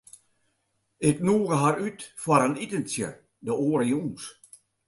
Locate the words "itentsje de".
2.63-3.51